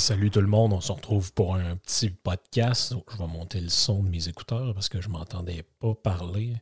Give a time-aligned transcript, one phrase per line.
[0.00, 2.94] Salut tout le monde, on se retrouve pour un petit podcast.
[3.12, 6.54] Je vais monter le son de mes écouteurs parce que je m'entendais pas parler.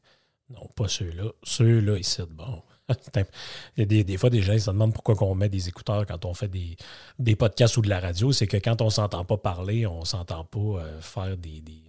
[0.50, 1.30] Non, pas ceux-là.
[1.44, 2.62] Ceux-là, ici, bon.
[2.88, 3.24] Il
[3.76, 6.04] y a des, des fois, des gens ils se demandent pourquoi on met des écouteurs
[6.04, 6.76] quand on fait des,
[7.20, 8.32] des podcasts ou de la radio.
[8.32, 11.84] C'est que quand on s'entend pas parler, on s'entend pas euh, faire des, des,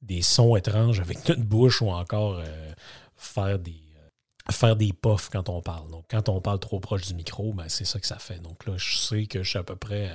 [0.00, 2.72] des sons étranges avec notre bouche ou encore euh,
[3.16, 5.88] faire des euh, faire des puffs quand on parle.
[5.92, 8.40] Donc, quand on parle trop proche du micro, ben, c'est ça que ça fait.
[8.40, 10.10] Donc là, je sais que je suis à peu près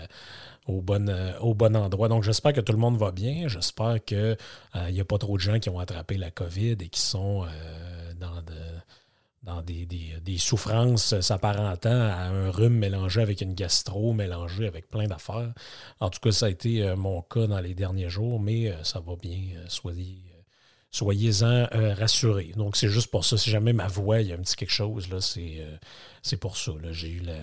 [0.67, 2.07] au, bon, euh, au bon endroit.
[2.09, 3.47] Donc, j'espère que tout le monde va bien.
[3.47, 4.37] J'espère qu'il
[4.91, 8.13] n'y a pas trop de gens qui ont attrapé la COVID et qui sont euh,
[8.19, 8.53] dans, de-
[9.43, 15.07] dans des, des- souffrances s'apparentant à un rhume mélangé avec une gastro, mélangé avec plein
[15.07, 15.53] d'affaires.
[15.99, 18.83] En tout cas, ça a été euh, mon cas dans les derniers jours, mais euh,
[18.83, 19.39] ça va bien.
[19.57, 20.26] euh, soyez, euh,
[20.91, 22.53] soyez-en euh, rassurés.
[22.55, 23.37] Donc, c'est juste pour ça.
[23.37, 26.57] Si jamais ma voix, il y a un petit quelque chose, là, c'est, euh, pour
[26.57, 26.71] ça.
[26.81, 26.91] là.
[26.91, 27.33] J'ai eu, la,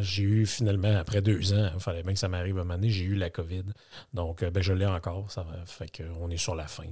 [0.00, 2.74] j'ai eu finalement, après deux ans, il fallait bien que ça m'arrive à un moment
[2.74, 3.64] donné, j'ai eu la COVID.
[4.12, 5.30] Donc, euh, ben, je l'ai encore.
[5.30, 6.84] Ça fait qu'on est sur la fin.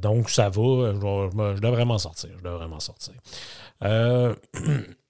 [0.00, 0.92] donc, ça va.
[0.92, 2.30] Je, je je devrais m'en sortir.
[2.38, 3.14] Je devrais m'en sortir.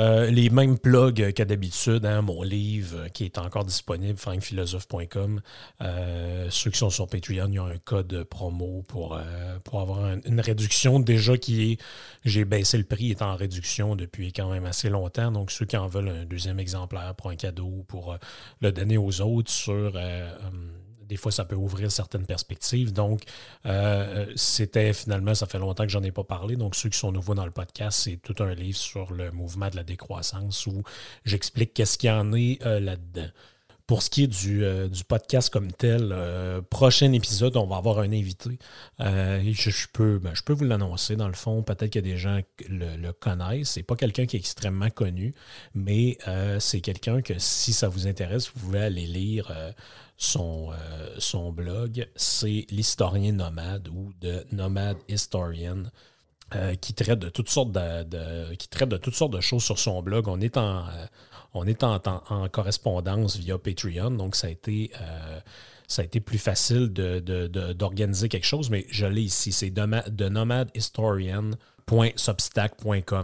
[0.00, 5.40] Euh, les mêmes plugs qu'à d'habitude, hein, mon livre qui est encore disponible, frankphilosophe.com.
[5.82, 9.80] Euh, ceux qui sont sur Patreon, il y a un code promo pour, euh, pour
[9.80, 11.80] avoir un- une réduction déjà qui est,
[12.24, 15.30] j'ai baissé le prix, est en réduction depuis quand même assez longtemps.
[15.30, 18.16] Donc ceux qui en veulent un deuxième exemplaire pour un cadeau, pour
[18.60, 19.96] le donner aux autres sur...
[21.06, 22.92] des fois, ça peut ouvrir certaines perspectives.
[22.92, 23.22] Donc,
[23.66, 26.56] euh, c'était finalement, ça fait longtemps que j'en ai pas parlé.
[26.56, 29.68] Donc, ceux qui sont nouveaux dans le podcast, c'est tout un livre sur le mouvement
[29.68, 30.82] de la décroissance où
[31.24, 33.28] j'explique qu'est-ce qu'il y en est euh, là-dedans.
[33.86, 36.16] Pour ce qui est du, euh, podcast comme tel,
[36.70, 38.58] prochain épisode, on va avoir un invité.
[38.98, 41.62] Ben, je peux vous l'annoncer dans le fond.
[41.62, 43.72] Peut-être que des gens le, le connaissent.
[43.72, 45.34] C'est pas quelqu'un qui est extrêmement connu,
[45.74, 46.16] mais
[46.60, 49.52] c'est quelqu'un que si ça vous intéresse, vous pouvez aller lire
[50.16, 52.08] son, euh, son blog.
[52.16, 55.84] C'est l'historien nomade ou de Nomad Historian.
[56.54, 59.78] euh, qui traite de toutes sortes de, qui traite de toutes sortes de choses sur
[59.78, 60.28] son blog.
[60.28, 61.06] On est en, euh,
[61.54, 64.90] on est en, en- correspondance via Patreon, donc ça a été,
[65.88, 69.52] ça a été plus facile de- de- d'organiser quelque chose, mais je l'ai ici.
[69.52, 70.28] C'est de, de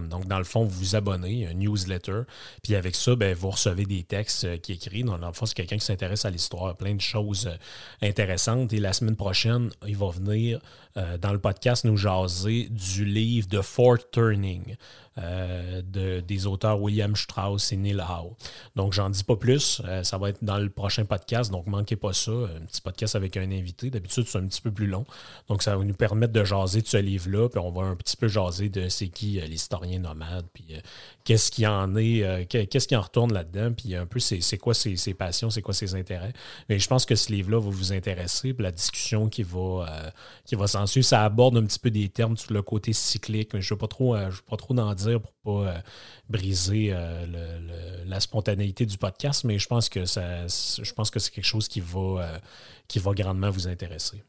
[0.09, 2.23] Donc, dans le fond, vous vous abonnez, un newsletter,
[2.63, 5.03] puis avec ça, ben, vous recevez des textes euh, qui écrits.
[5.03, 8.73] Dans le fond, c'est quelqu'un qui s'intéresse à l'histoire, plein de choses euh, intéressantes.
[8.73, 10.61] Et la semaine prochaine, il va venir
[10.97, 14.77] euh, dans le podcast nous jaser du livre de Fort Turning
[15.17, 18.35] de, des auteurs William Strauss et Neil Howe.
[18.75, 19.83] Donc, j'en dis pas plus.
[20.03, 22.31] Ça va être dans le prochain podcast, donc manquez pas ça.
[22.31, 23.91] Un petit podcast avec un invité.
[23.91, 25.05] D'habitude, c'est un petit peu plus long.
[25.49, 28.17] Donc, ça va nous permettre de jaser de ce livre-là, puis on va un petit
[28.17, 30.81] peu jaser de c'est qui euh, l'historien nomade, puis euh,
[31.25, 34.59] qu'est-ce qui en est, euh, qu'est- qu'est-ce qui en retourne là-dedans, puis un peu c'est
[34.59, 36.33] quoi ses, passions, c'est quoi ses intérêts.
[36.69, 40.13] Mais je pense que ce livre-là va vous intéresser, puis la discussion qui va,
[40.45, 43.55] qui va s'en suivre, ça aborde un petit peu des termes sur le côté cyclique,
[43.55, 45.83] mais je ne veux pas trop, je veux pas trop en dire pour pas
[46.29, 46.95] briser
[48.07, 51.69] la spontanéité du podcast, mais je pense que ça, je pense que c'est quelque chose
[51.69, 52.41] qui va,
[52.89, 54.23] qui va grandement vous intéresser.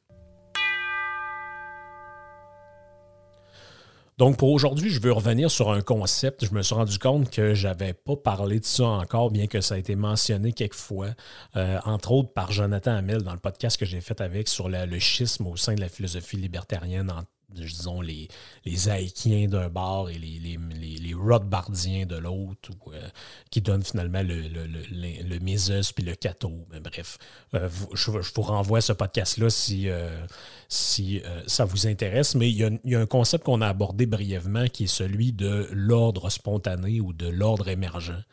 [4.22, 6.46] Donc pour aujourd'hui, je veux revenir sur un concept.
[6.46, 9.74] Je me suis rendu compte que j'avais pas parlé de ça encore, bien que ça
[9.74, 11.08] a été mentionné quelques fois,
[11.56, 15.00] euh, entre autres par Jonathan Hamel dans le podcast que j'ai fait avec sur le
[15.00, 18.28] schisme au sein de la philosophie libertarienne en- disons, les,
[18.66, 20.58] les d'un bord et les, les,
[21.00, 23.08] les, Rothbardiens de l'autre, euh,
[23.50, 26.52] qui donnent finalement le, le, le, le Mises puis le Cato.
[26.72, 27.18] Mais bref,
[27.54, 30.26] euh, je, vous renvoie à ce podcast-là si, euh,
[30.70, 32.36] si ça vous intéresse.
[32.36, 34.88] Mais il y, a, il y a un concept qu'on a abordé brièvement qui est
[34.88, 38.24] celui de l'ordre spontané ou de l'ordre émergent.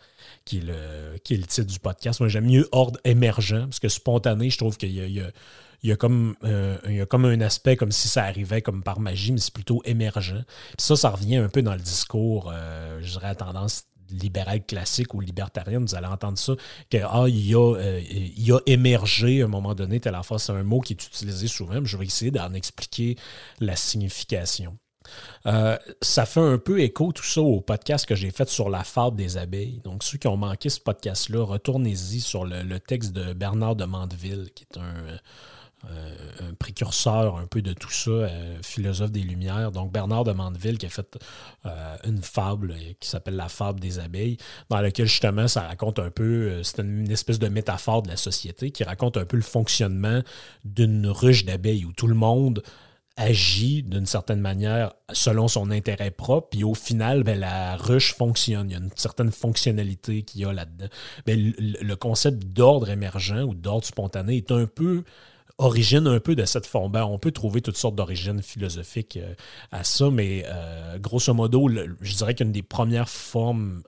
[0.45, 2.21] Qui est, le, qui est le titre du podcast.
[2.21, 5.31] Moi, j'aime mieux ordre émergent, parce que spontané, je trouve qu'il y a
[5.83, 8.63] il y, a comme, euh, il y a comme un aspect comme si ça arrivait
[8.63, 10.45] comme par magie, mais c'est plutôt émergent.
[10.77, 14.65] Puis ça, ça revient un peu dans le discours, euh, je dirais, à tendance libérale
[14.65, 16.55] classique ou libertarienne, vous allez entendre ça,
[16.91, 20.53] que ah, il, y a, euh, a émergé à un moment donné, telle fois, c'est
[20.53, 23.17] un mot qui est utilisé souvent, mais je vais essayer d'en expliquer
[23.61, 24.79] la signification.
[25.45, 29.17] ça fait un peu écho tout ça au podcast que j'ai fait sur la fable
[29.17, 29.81] des abeilles.
[29.85, 34.49] Donc, ceux qui ont manqué ce podcast-là, retournez-y sur le, texte de Bernard de Mandeville,
[34.55, 35.19] qui est un, euh,
[35.85, 39.73] un précurseur un peu de tout ça, euh, philosophe des Lumières.
[39.73, 41.19] Donc Bernard de Mandeville qui a fait
[41.67, 44.37] euh, une fable qui s'appelle La fable des abeilles,
[44.69, 48.71] dans laquelle justement ça raconte un peu, c'est une espèce de métaphore de la société
[48.71, 50.23] qui raconte un peu le fonctionnement
[50.65, 52.63] d'une ruche d'abeilles où tout le monde
[53.19, 58.71] agit d'une certaine manière selon son intérêt propre, puis au final, ben, la ruche fonctionne.
[58.71, 60.87] Il y a une certaine fonctionnalité qu'il y a là-dedans.
[61.27, 65.03] Ben, le concept d'ordre émergent ou d'ordre spontané est un peu
[65.59, 66.93] origine un peu de cette forme.
[66.93, 69.35] Ben, on peut trouver toutes sortes d'origines philosophiques euh,
[69.73, 71.69] à ça, mais euh, grosso modo,
[72.01, 73.83] je dirais qu'une des premières formes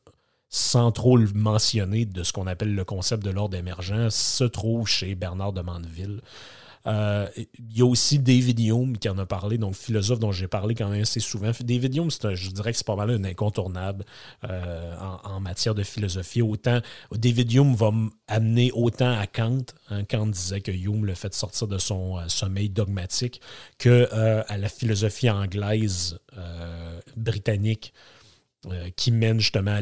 [0.53, 4.89] sans trop le mentionner de ce qu'on appelle le concept de l'ordre émergent se trouve
[4.89, 6.21] chez Bernard de Mandeville.
[6.87, 10.49] Euh, il y a aussi David Hume qui en a parlé, donc philosophe dont j'ai
[10.49, 11.51] parlé quand même assez souvent.
[11.61, 14.05] David Hume, je dirais que c'est pas mal un incontournable
[14.45, 16.43] euh, en, matière de philosophie.
[16.43, 16.81] Autant
[17.13, 17.91] David Hume va
[18.29, 19.65] amener autant à Kant.
[19.91, 23.41] Hein, Kant disait que Hume le fait sortir de son euh, sommeil dogmatique
[23.79, 24.09] que
[24.49, 26.19] à la philosophie anglaise
[27.17, 27.93] britannique.
[28.97, 29.79] qui mène justement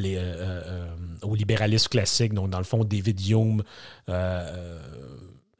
[1.22, 2.32] au libéralisme classique.
[2.32, 3.62] Donc, dans le fond, David Hume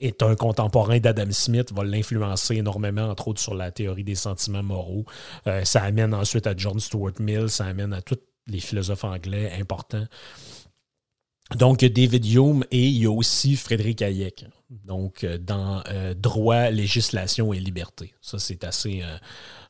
[0.01, 4.63] est un contemporain d'Adam Smith, va l'influencer énormément, entre autres sur la théorie des sentiments
[4.63, 5.05] moraux.
[5.47, 9.53] Euh, ça amène ensuite à John Stuart Mill, ça amène à tous les philosophes anglais
[9.59, 10.07] importants.
[11.57, 14.45] Donc, David Hume et il y a aussi Frédéric Hayek.
[14.71, 18.13] Donc, euh, dans euh, Droit, législation et liberté.
[18.21, 19.03] Ça, c'est assez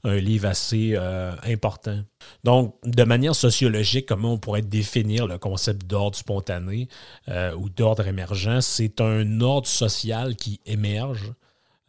[0.05, 2.01] un livre assez euh, important.
[2.45, 6.89] Donc, de manière sociologique, comment on pourrait définir le concept d'ordre spontané
[7.29, 8.61] euh, ou d'ordre émergent?
[8.61, 11.33] C'est un ordre social qui émerge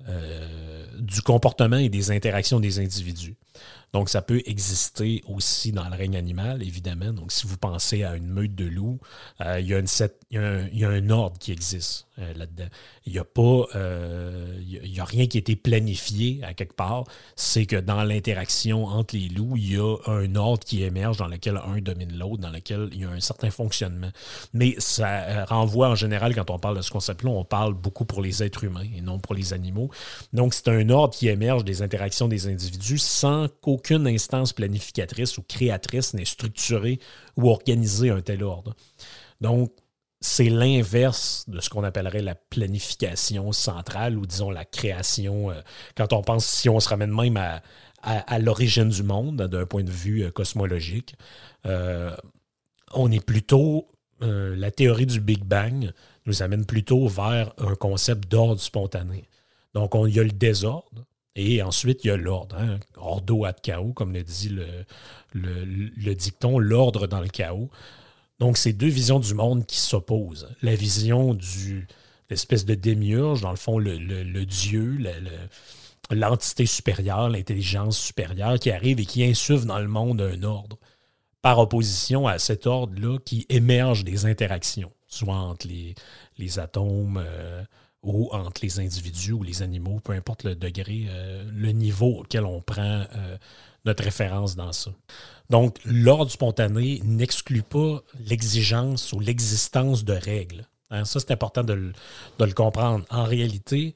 [0.08, 3.36] euh, du comportement et des interactions des individus.
[3.94, 7.12] Donc, ça peut exister aussi dans le règne animal, évidemment.
[7.12, 9.00] Donc, si vous pensez à une meute de loups,
[9.40, 12.68] il, y a un, ordre qui existe là-dedans.
[13.08, 13.26] Il n'y a
[14.62, 17.06] il y a rien qui a été planifié à quelque part.
[17.36, 21.28] C'est que dans l'interaction entre les loups, il y a un ordre qui émerge dans
[21.28, 24.12] lequel un domine l'autre, dans lequel il y a un certain fonctionnement.
[24.54, 28.22] Mais ça renvoie en général, quand on parle de ce concept-là, on parle beaucoup pour
[28.22, 29.90] les êtres humains et non pour les animaux.
[30.32, 35.44] Donc, c'est un ordre qui émerge des interactions des individus sans qu'aucune instance planificatrice ou
[35.44, 37.00] créatrice n'ait structuré
[37.38, 38.76] ou organisé un tel ordre.
[39.40, 39.72] Donc,
[40.22, 45.52] c'est l'inverse de ce qu'on appellerait la planification centrale ou disons la création.
[45.52, 45.62] Euh,
[45.96, 47.62] quand on pense, si on se ramène même à,
[48.02, 51.16] à, l'origine du monde d'un point de vue euh, cosmologique,
[51.66, 52.16] euh,
[52.94, 53.88] on est plutôt,
[54.22, 55.92] la théorie du Big Bang
[56.26, 59.29] nous amène plutôt vers un concept d'ordre spontané.
[59.74, 62.58] Donc, il y a le désordre et ensuite il y a l'ordre.
[62.58, 64.50] Hein, ordo ad chaos, comme le dit
[65.34, 67.70] le, dicton, l'ordre dans le chaos.
[68.40, 70.50] Donc, c'est deux visions du monde qui s'opposent.
[70.62, 71.88] La vision du
[72.30, 74.98] l'espèce de démiurge, dans le fond, le, Dieu,
[76.12, 80.78] l'entité supérieure, l'intelligence supérieure qui arrive et qui insuffle dans le monde un ordre,
[81.42, 85.96] par opposition à cet ordre-là qui émerge des interactions, soit entre les,
[86.38, 87.64] les atomes euh,
[88.02, 92.46] ou entre les individus ou les animaux, peu importe le degré, euh, le niveau auquel
[92.46, 93.38] on prend euh,
[93.86, 94.92] notre référence dans ça.
[95.50, 100.66] Donc, l'ordre spontané n'exclut pas l'exigence ou l'existence de règles.
[100.92, 101.74] Hein, ça, c'est important de
[102.40, 103.06] le, comprendre.
[103.10, 103.94] En réalité,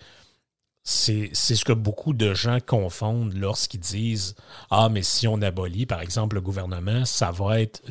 [0.84, 4.36] c'est ce que beaucoup de gens confondent lorsqu'ils disent
[4.70, 7.82] Ah, mais si on abolit, par exemple, le gouvernement, ça va être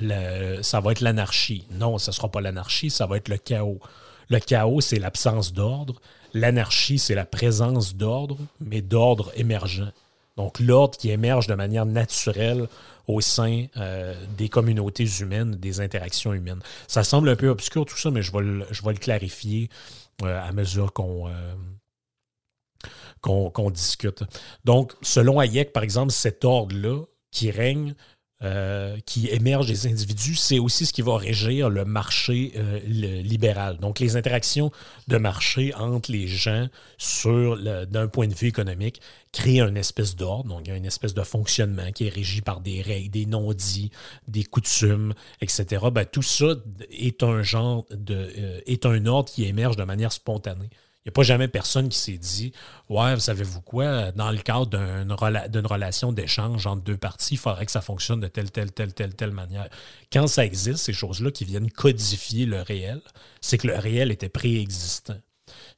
[1.01, 1.67] l'anarchie.
[1.71, 3.81] Non, ce ne sera pas l'anarchie, ça va être le chaos.
[4.29, 6.01] Le chaos, c'est l'absence d'ordre.
[6.35, 9.93] L'anarchie, c'est la présence d'ordre, mais d'ordre émergent.
[10.37, 12.69] Donc, l'ordre qui émerge de manière naturelle
[13.07, 16.61] au sein euh, des communautés humaines, des interactions humaines.
[16.89, 19.69] Ça semble un peu obscur tout ça, mais je vais le, clarifier
[20.23, 21.55] euh, à mesure qu'on euh,
[23.21, 24.25] qu'on discute.
[24.65, 27.95] Donc, selon Hayek, par exemple, cet ordre-là qui règne,
[28.45, 32.81] euh, qui émerge des individus, c'est aussi ce qui va régir le marché euh,
[33.23, 33.79] libéral.
[33.79, 34.73] Donc, les interactions
[35.07, 36.67] de marché entre les gens
[37.29, 39.01] d'un point de vue économique
[39.33, 40.49] créent une espèce d'ordre.
[40.49, 43.91] Donc, une espèce de fonctionnement qui est régi par des règles, des non-dits,
[44.27, 45.87] des coutumes, etc.
[45.93, 46.55] Ben, tout ça
[46.91, 50.71] est un genre de euh, est un ordre qui émerge de manière spontanée.
[51.05, 52.53] N'y a pas jamais personne qui s'est dit
[52.89, 54.67] Ouais, vous savez-vous quoi, dans le cadre
[55.49, 58.95] d'une relation d'échange entre deux parties, il faudrait que ça fonctionne de telle, telle, telle,
[58.95, 59.69] telle, telle manière.
[60.13, 63.01] Quand ça existe, ces choses-là qui viennent codifier le réel,
[63.41, 65.17] c'est que le réel était préexistant.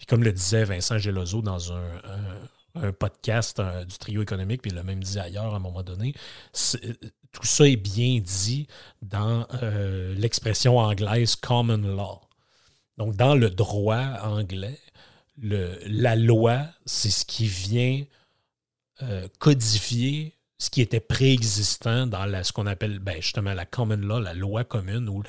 [0.09, 5.03] comme le disait Vincent Gelozo dans un, podcast du trio économique, puis il l'a même
[5.03, 6.13] dit ailleurs à un moment donné,
[6.53, 8.67] tout ça est bien dit
[9.01, 12.21] dans euh, l'expression anglaise common law.
[12.99, 14.79] Donc, dans le droit anglais,
[15.39, 18.05] la loi, c'est ce qui vient
[19.03, 24.21] euh, codifier ce qui était préexistant dans ce qu'on appelle ben, justement la common law,
[24.21, 25.23] la loi commune, où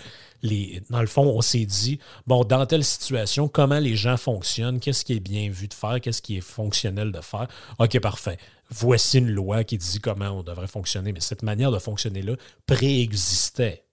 [0.44, 4.80] les, dans le fond, on s'est dit, bon, dans telle situation, comment les gens fonctionnent,
[4.80, 7.48] qu'est-ce qui est bien vu de faire, qu'est-ce qui est fonctionnel de faire.
[7.80, 8.38] OK, parfait.
[8.70, 11.12] Voici une loi qui dit comment on devrait fonctionner.
[11.12, 12.36] Mais cette manière de fonctionner-là
[12.66, 13.84] préexistait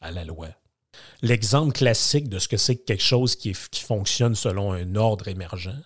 [0.00, 0.48] à la loi.
[1.22, 5.76] L'exemple classique de ce que c'est quelque chose qui, fonctionne selon un ordre émergent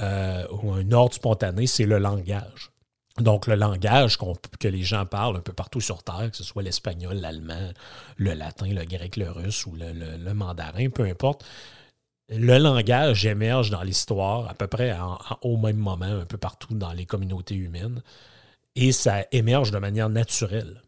[0.00, 2.72] euh, ou un ordre spontané, c'est le langage.
[3.18, 4.18] Donc, le langage
[4.60, 7.70] que les gens parlent un peu partout sur Terre, que ce soit l'espagnol, l'allemand,
[8.16, 11.44] le latin, le grec, le russe ou le, mandarin, peu importe,
[12.28, 14.94] le langage émerge dans l'histoire à peu près
[15.42, 18.02] au même moment, un peu partout dans les communautés humaines,
[18.74, 20.82] et ça émerge de manière naturelle.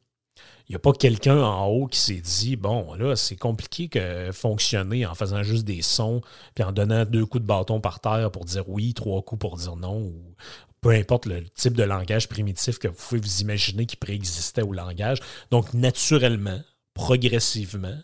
[0.68, 4.30] Il n'y a pas quelqu'un en haut qui s'est dit bon, là, c'est compliqué que
[4.32, 6.20] fonctionner en faisant juste des sons,
[6.54, 9.56] puis en donnant deux coups de bâton par terre pour dire oui, trois coups pour
[9.56, 10.34] dire non, ou
[10.80, 14.72] peu importe le type de langage primitif que vous pouvez vous imaginer qui préexistait au
[14.72, 15.20] langage.
[15.50, 16.60] Donc, naturellement,
[16.94, 17.98] progressivement,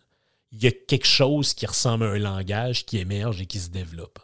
[0.52, 3.68] il y a quelque chose qui ressemble à un langage qui émerge et qui se
[3.68, 4.18] développe.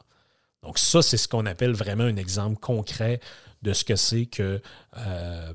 [0.63, 3.21] Donc, ça, c'est ce qu'on appelle vraiment un exemple concret
[3.63, 4.61] de ce que c'est que
[4.97, 5.53] euh,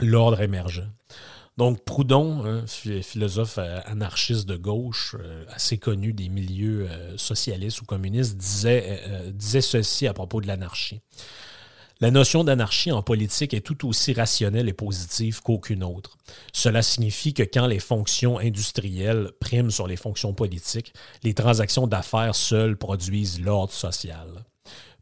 [0.00, 0.86] l'ordre émergent.
[1.58, 7.82] Donc, Proudhon, un philosophe euh, anarchiste de gauche, euh, assez connu des milieux euh, socialistes
[7.82, 11.00] ou communistes, disait ceci à propos de l'anarchie.
[12.00, 16.16] La notion d'anarchie en politique est tout aussi rationnelle et positive qu'aucune autre.
[16.52, 20.92] Cela signifie que quand les fonctions industrielles priment sur les fonctions politiques,
[21.24, 24.28] les transactions d'affaires seules produisent l'ordre social.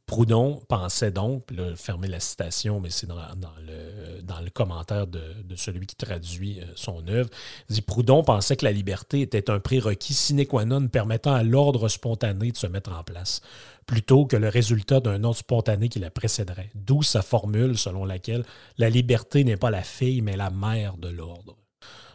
[0.07, 5.21] Proudhon pensait donc, là, fermez la citation, mais c'est dans, le, dans, le, commentaire de,
[5.57, 7.29] celui qui traduit euh, son œuvre,
[7.69, 11.89] dit Proudhon pensait que la liberté était un prérequis sine qua non permettant à l'ordre
[11.89, 13.41] spontané de se mettre en place,
[13.85, 16.71] plutôt que le résultat d'un ordre spontané qui la précéderait.
[16.77, 18.45] D'où sa formule selon laquelle
[18.79, 21.57] la liberté n'est pas la fille, mais la mère de l'ordre.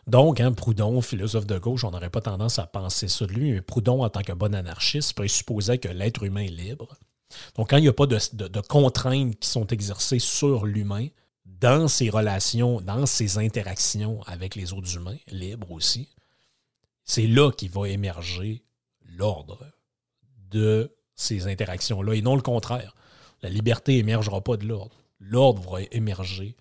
[0.08, 3.52] Donc, hein, Proudhon, philosophe de gauche, on n'aurait pas tendance à penser ça de lui,
[3.52, 6.98] mais Proudhon, en tant que bon anarchiste, présupposait que l'être humain est libre
[7.56, 11.08] donc, quand il n'y a pas de, contraintes qui sont exercées sur l'humain,
[11.46, 16.10] dans ses relations, dans ses interactions avec les autres humains, libres aussi,
[17.04, 18.64] c'est là qu'il va émerger
[19.06, 19.60] l'ordre
[20.50, 22.96] de ces interactions-là, et non le contraire.
[23.42, 24.98] La liberté émergera pas de l'ordre.
[25.20, 26.56] L'ordre va émerger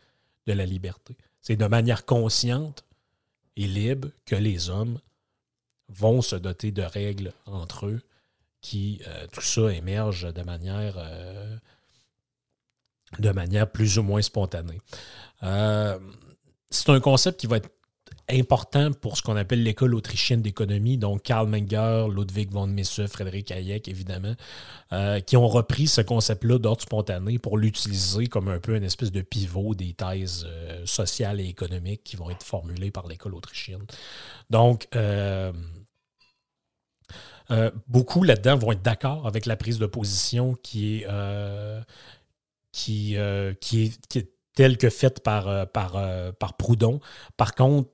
[0.47, 1.17] de la liberté.
[1.41, 2.85] C'est de manière consciente
[3.57, 5.01] et libre que les hommes
[5.89, 8.03] vont se doter de règles entre eux
[8.61, 11.57] qui euh, tout ça émerge de manière, euh,
[13.19, 14.81] de manière plus ou moins spontanée.
[15.43, 15.99] Euh,
[16.71, 17.71] c'est un concept qui va être
[18.33, 23.51] important pour ce qu'on appelle l'école autrichienne d'économie, donc Karl Menger, Ludwig von Mises, Frédéric
[23.51, 24.35] Hayek, évidemment,
[25.27, 29.23] qui ont repris ce concept-là d'ordre spontané pour l'utiliser comme un peu une espèce de
[29.23, 30.47] pivot des thèses
[30.85, 33.83] sociales et économiques qui vont être formulées par l'école autrichienne.
[34.49, 34.87] Donc,
[37.89, 41.81] beaucoup là-dedans vont être d'accord avec la prise de position qui est, euh,
[42.89, 45.97] euh, qui, est, telle que faite par, par,
[46.35, 47.01] par Proudhon.
[47.37, 47.91] Par contre,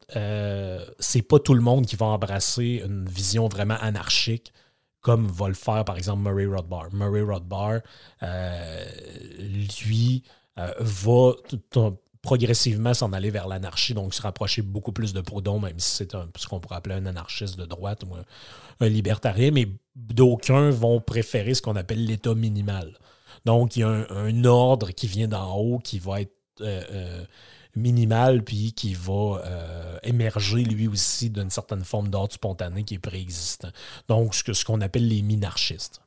[0.98, 4.52] c'est pas tout le monde qui va embrasser une vision vraiment anarchique
[5.00, 6.92] comme va le faire par exemple Murray Rothbard.
[6.92, 7.80] Murray Rothbard,
[9.80, 10.24] lui,
[10.56, 11.32] va
[12.26, 16.12] progressivement s'en aller vers l'anarchie, donc se rapprocher beaucoup plus de Proudhon, même si c'est
[16.36, 18.16] ce qu'on pourrait appeler un anarchiste de droite ou
[18.80, 22.98] un, libertarien, mais d'aucuns vont préférer ce qu'on appelle l'état minimal.
[23.44, 27.24] Donc, il y a un, ordre qui vient d'en haut qui va être euh, euh,
[27.76, 32.98] minimal, puis qui va euh, émerger lui aussi d'une certaine forme d'ordre spontané qui est
[32.98, 33.70] préexistant.
[34.08, 36.00] Donc, ce qu'on ce qu'on appelle les minarchistes.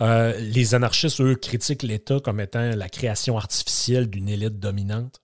[0.00, 5.20] Euh, les anarchistes, eux, critiquent l'État comme étant la création artificielle d'une élite dominante.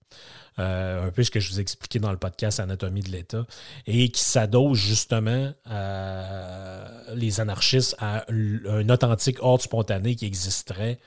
[0.58, 3.46] Euh, un peu ce que je vous ai expliqué dans le podcast Anatomie de l'État,
[3.86, 5.52] et qui s'adosse justement
[7.14, 10.98] les anarchistes à un authentique ordre spontané qui existerait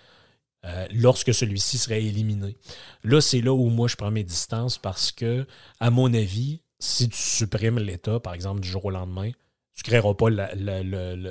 [0.63, 2.55] euh, lorsque celui-ci serait éliminé.
[3.03, 5.47] Là, c'est là où moi je prends mes distances parce que,
[5.79, 9.31] à mon avis, si tu supprimes l'État, par exemple, du jour au lendemain,
[9.75, 10.29] tu ne créeras pas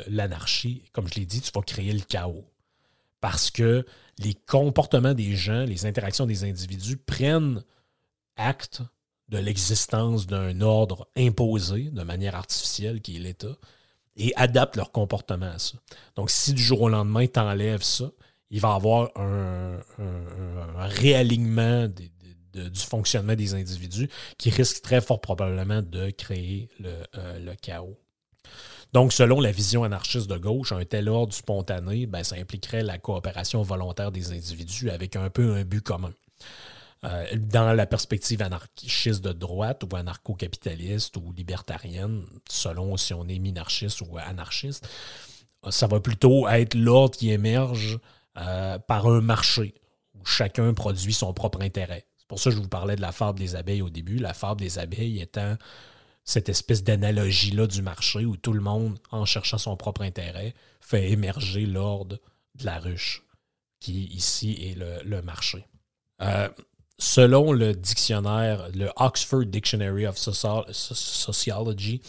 [0.09, 0.85] l'anarchie.
[0.93, 2.47] Comme je l'ai dit, tu vas créer le chaos.
[3.21, 3.85] Parce que
[4.19, 7.63] les comportements des gens, les interactions des individus prennent
[8.37, 8.83] acte
[9.29, 13.57] de l'existence d'un ordre imposé de manière artificielle qui est l'État
[14.17, 15.79] et adaptent leur comportement à ça.
[16.17, 18.11] Donc, si du jour au lendemain, tu enlèves ça,
[18.51, 19.79] il va y avoir un,
[20.77, 27.97] réalignement du fonctionnement des individus qui risque très fort probablement de créer le, euh, chaos.
[28.93, 32.99] Donc, selon la vision anarchiste de gauche, un tel ordre spontané, ben, ça impliquerait la
[32.99, 36.13] coopération volontaire des individus avec un peu un but commun.
[37.05, 43.39] Euh, dans la perspective anarchiste de droite ou anarcho-capitaliste ou libertarienne, selon si on est
[43.39, 44.87] minarchiste ou anarchiste,
[45.71, 47.99] ça va plutôt être l'ordre qui émerge
[48.39, 49.75] euh, par un marché
[50.15, 52.07] où chacun produit son propre intérêt.
[52.19, 54.19] C'est pour ça que je vous parlais de la fable des abeilles au début.
[54.19, 55.57] La fable des abeilles étant
[56.31, 61.11] cette espèce d'analogie-là du marché où tout le monde, en cherchant son propre intérêt, fait
[61.11, 62.21] émerger l'ordre
[62.55, 63.25] de la ruche,
[63.81, 65.67] qui ici est le, marché.
[66.23, 66.49] Euh,
[66.99, 72.01] selon le dictionnaire, le Oxford Dictionary of Sociology,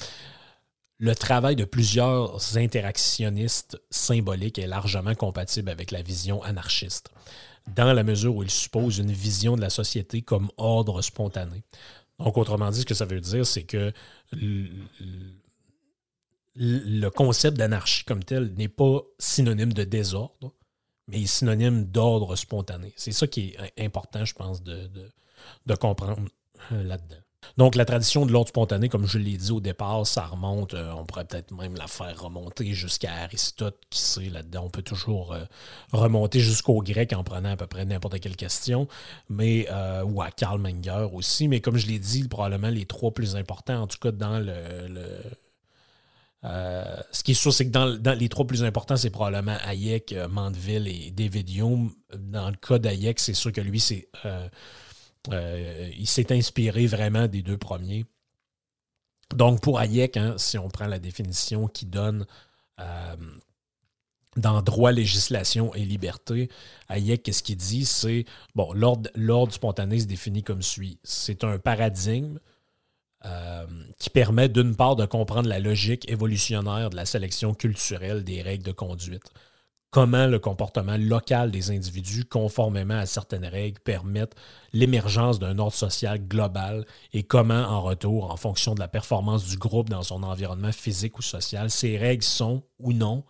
[0.99, 7.09] le travail de plusieurs interactionnistes symboliques est largement compatible avec la vision anarchiste,
[7.75, 11.63] dans la mesure où il suppose une vision de la société comme ordre spontané.
[12.23, 13.91] Donc, autrement dit, ce que ça veut dire, c'est que
[16.55, 20.53] le concept d'anarchie comme tel n'est pas synonyme de désordre,
[21.07, 22.93] mais synonyme d'ordre spontané.
[22.95, 25.11] C'est ça qui est important, je pense, de,
[25.79, 26.27] comprendre
[26.71, 27.21] euh, là-dedans.
[27.57, 30.91] Donc, la tradition de l'ordre spontané, comme je l'ai dit au départ, ça remonte, euh,
[30.95, 34.63] on pourrait peut-être même la faire remonter jusqu'à Aristote, qui sait là-dedans.
[34.65, 35.43] On peut toujours euh,
[35.91, 38.87] remonter jusqu'au grec en prenant à peu près n'importe quelle question,
[39.29, 41.47] mais, euh, ou à Karl Menger aussi.
[41.47, 44.53] Mais comme je l'ai dit, probablement les trois plus importants, en tout cas dans le.
[46.43, 50.87] ce qui est sûr, c'est que dans, les trois plus importants, c'est probablement Hayek, Mandeville
[50.87, 51.91] et David Hume.
[52.17, 54.07] Dans le cas d'Hayek, c'est sûr que lui, c'est
[55.29, 58.05] euh, il s'est inspiré vraiment des deux premiers.
[59.35, 62.25] Donc, pour Hayek, hein, si on prend la définition qui donne
[62.79, 63.15] euh,
[64.35, 66.49] dans droit, législation et liberté,
[66.89, 67.85] Hayek, qu'est-ce qu'il dit?
[67.85, 70.99] C'est, bon, l'ordre spontané se définit comme suit.
[71.03, 72.39] C'est un paradigme
[73.25, 73.67] euh,
[73.99, 78.63] qui permet d'une part de comprendre la logique évolutionnaire de la sélection culturelle des règles
[78.63, 79.31] de conduite
[79.91, 84.35] comment le comportement local des individus, conformément à certaines règles, permettent
[84.73, 89.57] l'émergence d'un ordre social global et comment, en retour, en fonction de la performance du
[89.57, 93.23] groupe dans son environnement physique ou social, ces règles sont ou non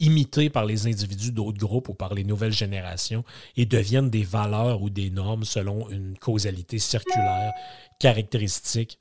[0.00, 3.24] imitées par les individus d'autres groupes ou par les nouvelles générations
[3.56, 7.52] et deviennent des valeurs ou des normes selon une causalité circulaire
[7.98, 8.98] caractéristique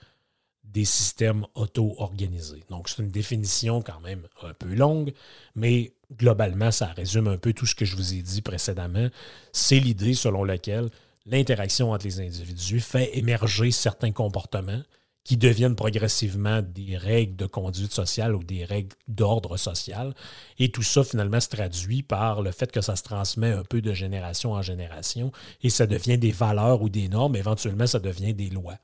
[0.63, 2.63] des systèmes auto-organisés.
[2.69, 5.13] Donc, c'est une définition quand même un peu longue,
[5.55, 9.09] mais globalement, ça résume un peu tout ce que je vous ai dit précédemment.
[9.51, 10.89] C'est l'idée selon laquelle
[11.25, 14.81] l'interaction entre les individus fait émerger certains comportements
[15.23, 20.13] qui deviennent progressivement des règles de conduite sociale ou des règles d'ordre social.
[20.59, 23.81] Et tout ça, finalement, se traduit par le fait que ça se transmet un peu
[23.81, 27.37] de génération en génération et ça devient des valeurs ou des normes.
[27.37, 28.77] Éventuellement, ça devient des lois.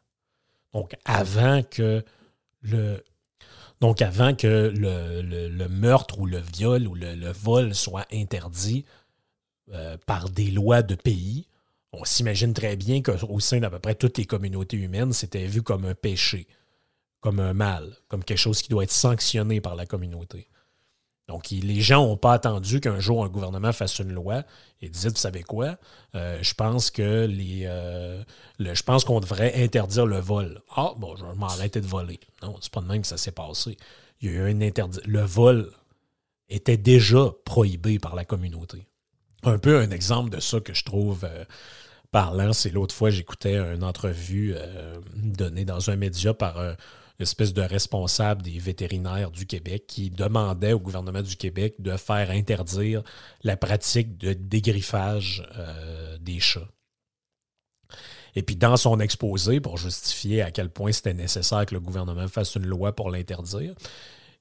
[0.74, 2.06] Donc, avant que
[2.62, 3.04] le,
[3.82, 8.86] donc, avant que le, meurtre ou le viol ou le, vol soit interdit
[9.72, 11.48] euh, par des lois de pays,
[11.94, 15.62] on s'imagine très bien qu'au sein d'à peu près toutes les communautés humaines, c'était vu
[15.62, 16.48] comme un péché,
[17.20, 20.50] comme un mal, comme quelque chose qui doit être sanctionné par la communauté.
[21.30, 24.42] Donc, les gens n'ont pas attendu qu'un jour un gouvernement fasse une loi
[24.82, 25.78] et disent, vous savez quoi,
[26.16, 28.24] euh, je pense que les, euh,
[28.58, 30.60] je pense qu'on devrait interdire le vol.
[30.76, 32.20] Ah, bon, je vais m'arrêter de voler.
[32.42, 33.78] Non, c'est pas de même que ça s'est passé.
[34.22, 35.00] Il y a eu interdit.
[35.06, 35.70] Le vol
[36.50, 38.88] était déjà prohibé par la communauté.
[39.44, 41.46] Un peu un exemple de ça que je trouve euh,
[42.10, 44.56] parlant, c'est l'autre fois, j'écoutais une entrevue
[45.16, 46.76] donnée dans un média par un
[47.20, 52.32] espèce de responsable des vétérinaires du Québec qui demandait au gouvernement du Québec de faire
[52.32, 53.04] interdire
[53.44, 56.70] la pratique de dégriffage euh, des chats.
[58.36, 62.28] Et puis dans son exposé, pour justifier à quel point c'était nécessaire que le gouvernement
[62.28, 63.74] fasse une loi pour l'interdire,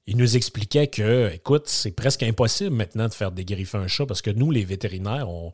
[0.07, 4.21] il nous expliquait que, écoute, c'est presque impossible maintenant de faire dégriffer un chat parce
[4.21, 5.51] que nous, les vétérinaires, on,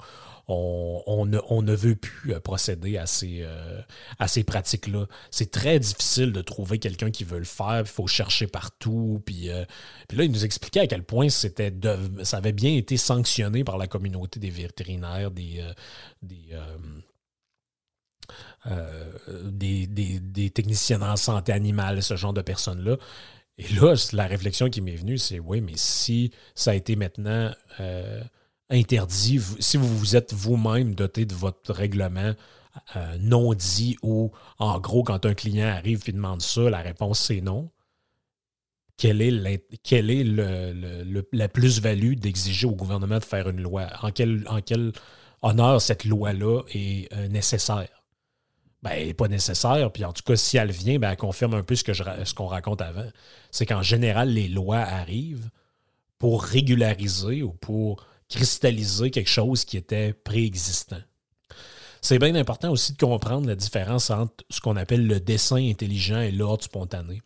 [0.48, 3.82] on, ne, veut plus euh, procéder à ces, euh,
[4.20, 5.08] à ces pratiques-là.
[5.32, 9.22] C'est très difficile de trouver quelqu'un qui veut le faire, il faut chercher partout.
[9.26, 9.66] Puis, euh,
[10.08, 11.74] puis là, il nous expliquait à quel point c'était
[12.24, 15.62] ça avait bien été sanctionné par la communauté des vétérinaires, des,
[20.54, 22.98] techniciens en santé animale, ce genre de personnes-là.
[23.58, 27.52] Et là, la réflexion qui m'est venue, c'est oui, mais si ça a été maintenant
[28.70, 32.34] interdit, si vous vous êtes vous-même doté de votre règlement
[32.96, 37.20] euh, non dit ou en gros, quand un client arrive et demande ça, la réponse
[37.20, 37.72] c'est non.
[38.98, 40.24] Quelle est,
[41.34, 43.88] la plus-value d'exiger au gouvernement de faire une loi?
[44.02, 44.46] En quel,
[45.42, 47.90] honneur cette loi-là est euh, nécessaire?
[48.82, 49.92] Ben, elle n'est pas nécessaire.
[49.92, 52.48] Puis en tout cas, si elle vient, ben, elle confirme un peu ce, ce qu'on
[52.48, 53.08] raconte avant.
[53.52, 55.50] C'est qu'en général, les lois arrivent
[56.18, 61.02] pour régulariser ou pour cristalliser quelque chose qui était préexistant.
[62.02, 66.20] C'est bien important aussi de comprendre la différence entre ce qu'on appelle le dessin intelligent
[66.20, 67.22] et l'ordre spontané.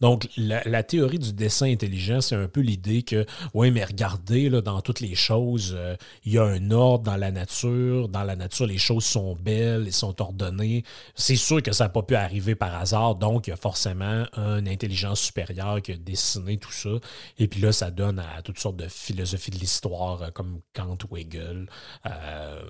[0.00, 4.80] Donc, la, théorie du dessin intelligent, c'est un peu l'idée que, oui, mais regardez, dans
[4.80, 8.08] toutes les choses, euh, il y a un ordre dans la nature.
[8.08, 10.84] Dans la nature, les choses sont belles, elles sont ordonnées.
[11.14, 14.26] C'est sûr que ça n'a pas pu arriver par hasard, donc il y a forcément
[14.36, 16.90] une intelligence supérieure qui a dessiné tout ça.
[17.38, 20.98] Et puis là, ça donne à toutes sortes de philosophies de l'histoire, euh, comme Kant
[21.10, 21.66] ou Hegel.
[22.06, 22.62] Euh,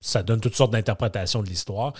[0.00, 1.92] ça donne toutes sortes d'interprétations de l'histoire.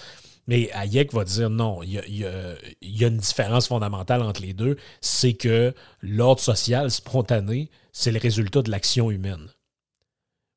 [0.47, 5.35] Mais Hayek va dire non, il y, a, une différence fondamentale entre les deux, c'est
[5.35, 9.49] que l'ordre social spontané, c'est le résultat de l'action humaine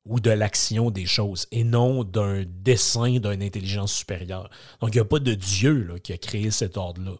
[0.04, 4.50] ou de l'action des choses et non d'un dessin d'une intelligence supérieure.
[4.80, 7.16] Donc, il n'y a pas de Dieu qui a créé cet ordre-là.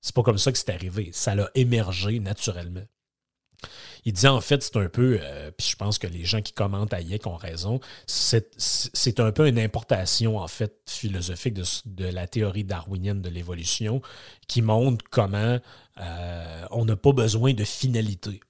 [0.00, 1.10] C'est pas comme ça que c'est arrivé.
[1.12, 2.84] Ça l'a émergé naturellement.
[4.04, 6.52] Il dit en fait, c'est un peu, euh, puis je pense que les gens qui
[6.52, 12.26] commentent à Hayek ont raison, c'est un peu une importation en fait philosophique de, la
[12.26, 14.02] théorie darwinienne de l'évolution
[14.46, 15.58] qui montre comment
[16.00, 18.40] euh, on n'a pas besoin de finalité.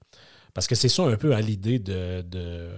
[0.53, 2.69] Parce que c'est ça un peu à hein, l'idée de, de,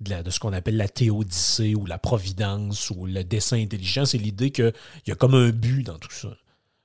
[0.00, 4.50] de, ce qu'on appelle la théodicée ou la providence ou le dessin intelligent, c'est l'idée
[4.50, 4.72] qu'il
[5.06, 6.36] y a comme un but dans tout ça.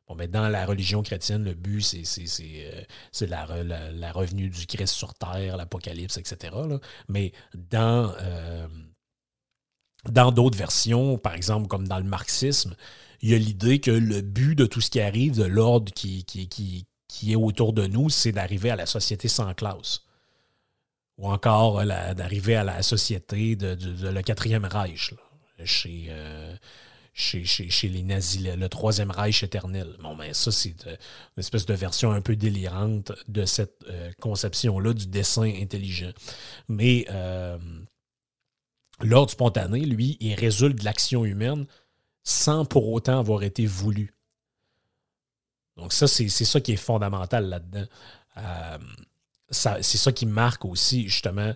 [0.09, 4.95] Bon, mais dans la religion chrétienne, le but, c'est, c'est, la, la, revenue du Christ
[4.95, 6.57] sur terre, l'Apocalypse, etc.
[7.07, 8.67] Mais dans, euh,
[10.05, 12.75] dans d'autres versions, par exemple, comme dans le marxisme,
[13.21, 16.23] il y a l'idée que le but de tout ce qui arrive, de l'ordre qui,
[16.25, 20.01] qui, qui, est autour de nous, c'est d'arriver à la société sans classe.
[21.19, 23.77] Ou encore d'arriver à la société de,
[24.09, 25.13] le quatrième Reich,
[25.65, 26.55] chez, euh,
[27.19, 29.95] chez, les nazis, le, Troisième Reich éternel.
[30.01, 30.95] Bon, ben ça, c'est euh,
[31.35, 36.11] une espèce de version un peu délirante de cette euh, conception-là du dessin intelligent.
[36.69, 37.57] Mais euh,
[39.01, 41.65] l'ordre spontané, lui, il résulte de l'action humaine
[42.23, 44.13] sans pour autant avoir été voulu.
[45.75, 47.85] Donc ça, c'est ça qui est fondamental là-dedans.
[49.49, 51.53] c'est ça qui marque aussi justement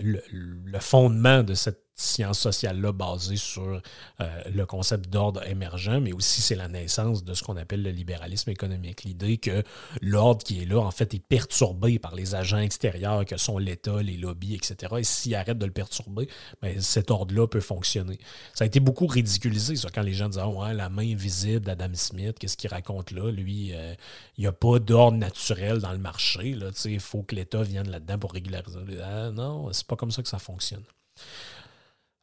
[0.00, 3.80] le, fondement de cette science sociale-là basée sur
[4.20, 7.90] euh, le concept d'ordre émergent, mais aussi c'est la naissance de ce qu'on appelle le
[7.90, 9.02] libéralisme économique.
[9.02, 9.64] L'idée que
[10.00, 14.00] l'ordre qui est là, en fait, est perturbé par les agents extérieurs que sont l'État,
[14.00, 14.94] les lobbies, etc.
[14.98, 16.28] Et s'il arrête de le perturber,
[16.62, 18.18] ben, cet ordre-là peut fonctionner.
[18.54, 21.90] Ça a été beaucoup ridiculisé, ça, quand les gens disaient ouais, la main invisible d'Adam
[21.94, 23.30] Smith, qu'est-ce qu'il raconte là?
[23.32, 23.94] Lui, euh,
[24.36, 26.56] il n'y a pas d'ordre naturel dans le marché.
[26.84, 28.78] Il faut que l'État vienne là-dedans pour régulariser.
[29.02, 30.84] Ah, non, c'est pas comme ça que ça fonctionne.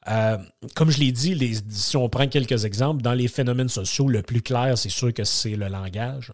[0.08, 0.38] Euh,
[0.76, 4.42] comme je l'ai dit, si on prend quelques exemples, dans les phénomènes sociaux, le plus
[4.42, 6.32] clair, c'est sûr que c'est le langage.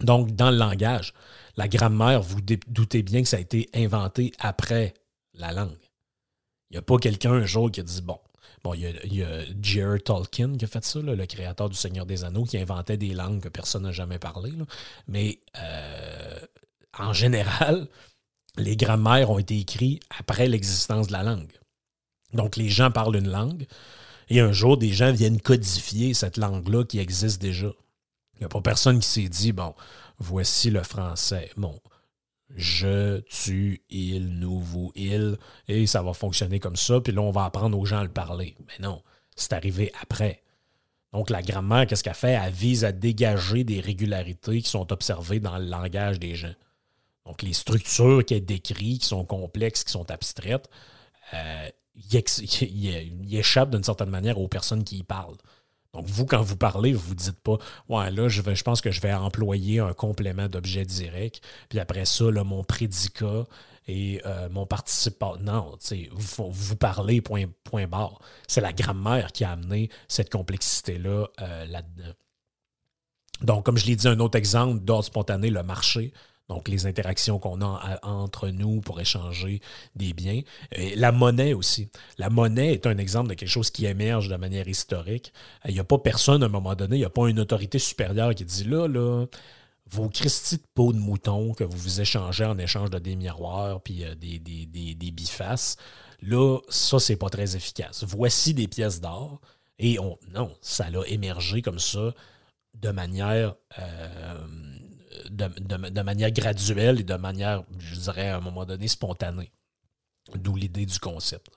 [0.00, 1.14] Donc, dans le langage,
[1.56, 4.94] la grammaire, vous doutez bien que ça a été inventé après
[5.34, 5.78] la langue.
[6.70, 8.18] Il n'y a pas quelqu'un un jour qui a dit, bon,
[8.62, 10.02] bon, il y a, J.R.
[10.04, 13.40] Tolkien qui a fait ça, le créateur du Seigneur des Anneaux, qui inventait des langues
[13.40, 14.52] que personne n'a jamais parlé.
[15.08, 16.40] Mais euh,
[16.98, 17.88] en général,
[18.58, 21.52] les grammaires ont été écrits après l'existence de la langue.
[22.34, 23.66] Donc, les gens parlent une langue
[24.28, 27.72] et un jour, des gens viennent codifier cette langue-là qui existe déjà.
[28.34, 29.74] Il n'y a pas personne qui s'est dit, bon,
[30.18, 31.50] voici le français.
[31.56, 31.80] Bon,
[32.54, 37.30] je, tu, il, nous, vous, il, et ça va fonctionner comme ça, puis là, on
[37.30, 38.56] va apprendre aux gens à le parler.
[38.66, 39.02] Mais non,
[39.36, 40.42] c'est arrivé après.
[41.12, 42.32] Donc, la grammaire, qu'est-ce qu'elle fait?
[42.32, 46.54] Elle vise à dégager des régularités qui sont observées dans le langage des gens.
[47.24, 50.68] Donc, les structures qu'elle décrit, qui sont complexes, qui sont abstraites,
[51.32, 51.68] euh,
[52.10, 55.36] il, échappe d'une certaine manière aux personnes qui y parlent.
[55.92, 57.56] Donc, vous, quand vous parlez, vous ne vous dites pas
[57.88, 61.40] Ouais, là, je, je pense que je vais employer un complément d'objet direct.
[61.70, 63.46] Puis après ça, mon prédicat
[63.88, 65.36] et euh, mon participant.
[65.38, 65.78] Non,
[66.12, 68.18] vous, vous parlez, point, point barre.
[68.48, 72.12] C'est la grammaire qui a amené cette complexité-là euh, là-dedans.
[73.42, 76.12] Donc, comme je l'ai dit, un autre exemple d'ordre spontané, le marché.
[76.48, 79.60] Donc, les interactions qu'on a entre nous pour échanger
[79.96, 80.42] des biens.
[80.72, 81.88] Et la monnaie aussi.
[82.18, 85.32] La monnaie est un exemple de quelque chose qui émerge de manière historique.
[85.66, 87.78] Il n'y a pas personne à un moment donné, il n'y a pas une autorité
[87.78, 89.26] supérieure qui dit là, là,
[89.90, 93.80] vos cristis de peau de mouton que vous vous échangez en échange de des miroirs
[93.80, 95.76] puis euh, des, bifaces,
[96.22, 98.04] là, ça, c'est pas très efficace.
[98.06, 99.40] Voici des pièces d'or.
[99.78, 102.14] Et on, non, ça l'a émergé comme ça
[102.74, 104.46] de manière, euh,
[105.30, 109.50] de, manière graduelle et de manière, je dirais, à un moment donné, spontanée.
[110.34, 111.48] D'où l'idée du concept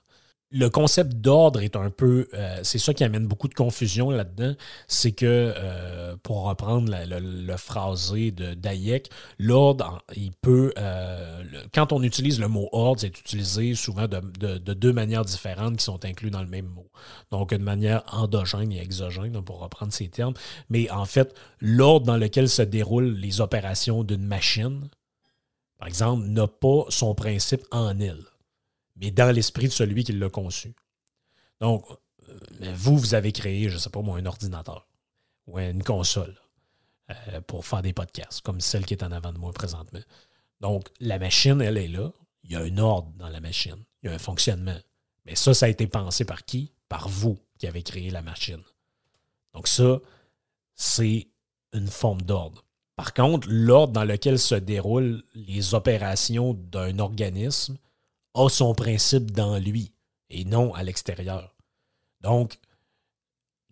[0.52, 2.28] le concept d'ordre est un peu.
[2.34, 4.54] Euh, c'est ça qui amène beaucoup de confusion là-dedans.
[4.88, 10.72] C'est que, euh, pour reprendre le, phrasé de Dayek, l'ordre, il peut.
[10.76, 15.84] Euh, quand on utilise le mot ordre, c'est utilisé souvent de, deux manières différentes qui
[15.84, 16.90] sont incluses dans le même mot.
[17.30, 20.34] Donc, une manière endogène et exogène, pour reprendre ces termes.
[20.68, 24.88] Mais en fait, l'ordre dans lequel se déroulent les opérations d'une machine,
[25.78, 28.29] par exemple, n'a pas son principe en elle
[29.00, 30.74] mais dans l'esprit de celui qui l'a conçu.
[31.60, 31.84] Donc,
[32.28, 34.86] euh, vous, vous avez créé, je ne sais pas moi, un ordinateur
[35.46, 36.36] ou une console
[37.10, 40.00] euh, pour faire des podcasts, comme celle qui est en avant de moi présentement.
[40.60, 42.10] Donc, la machine, elle est là.
[42.44, 43.82] Il y a un ordre dans la machine.
[44.02, 44.78] Il y a un fonctionnement.
[45.24, 46.72] Mais ça, ça a été pensé par qui?
[46.88, 48.62] Par vous qui avez créé la machine.
[49.54, 49.98] Donc, ça,
[50.74, 51.28] c'est
[51.72, 52.64] une forme d'ordre.
[52.96, 57.78] Par contre, l'ordre dans lequel se déroulent les opérations d'un organisme,
[58.34, 59.92] a son principe dans lui
[60.28, 61.54] et non à l'extérieur.
[62.20, 62.58] Donc,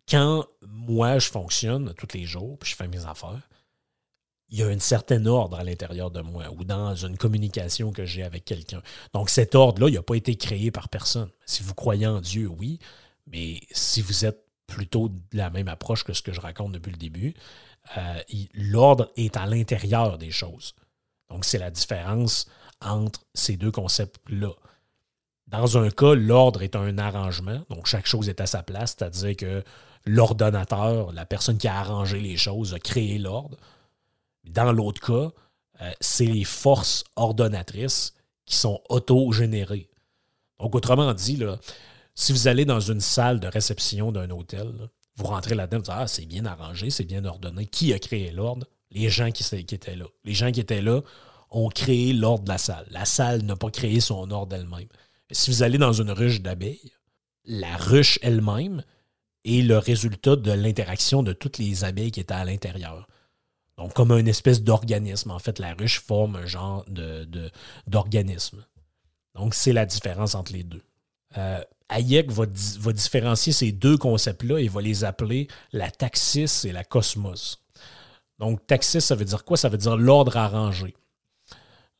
[0.08, 3.48] quand moi je fonctionne tous les jours, puis je fais mes affaires,
[4.50, 8.06] il y a un certain ordre à l'intérieur de moi ou dans une communication que
[8.06, 8.82] j'ai avec quelqu'un.
[9.12, 11.30] Donc cet ordre-là, il n'a pas été créé par personne.
[11.44, 12.78] Si vous croyez en Dieu, oui,
[13.26, 16.92] mais si vous êtes plutôt de la même approche que ce que je raconte depuis
[16.92, 17.34] le début,
[17.96, 18.22] euh,
[18.54, 20.74] l'ordre est à l'intérieur des choses.
[21.28, 22.46] Donc c'est la différence
[22.80, 24.52] entre ces deux concepts-là.
[25.46, 29.36] Dans un cas, l'ordre est un arrangement, donc chaque chose est à sa place, c'est-à-dire
[29.36, 29.64] que
[30.04, 33.56] l'ordonnateur, la personne qui a arrangé les choses, a créé l'ordre.
[34.44, 35.32] Dans l'autre cas,
[35.80, 38.14] euh, c'est les forces ordonnatrices
[38.44, 39.88] qui sont auto-générées.
[40.58, 41.42] Donc, autrement dit,
[42.14, 44.72] si vous allez dans une salle de réception d'un hôtel,
[45.16, 47.66] vous rentrez là-dedans, vous dites Ah, c'est bien arrangé, c'est bien ordonné.
[47.66, 48.66] Qui a créé l'ordre?
[48.90, 50.06] Les gens qui étaient là.
[50.24, 51.00] Les gens qui étaient là
[51.50, 52.86] ont créé l'ordre de la salle.
[52.90, 54.88] La salle n'a pas créé son ordre elle-même.
[55.30, 56.92] Si vous allez dans une ruche d'abeilles,
[57.44, 58.82] la ruche elle-même
[59.44, 63.08] est le résultat de l'interaction de toutes les abeilles qui étaient à l'intérieur.
[63.76, 65.30] Donc, comme une espèce d'organisme.
[65.30, 66.84] En fait, la ruche forme un genre
[67.86, 68.64] d'organisme.
[69.34, 70.82] Donc, c'est la différence entre les deux.
[71.36, 72.44] Euh, Hayek va,
[72.80, 77.62] va, différencier ces deux concepts-là et va les appeler la taxis et la cosmos.
[78.38, 79.56] Donc, taxis, ça veut dire quoi?
[79.56, 80.94] Ça veut dire l'ordre arrangé.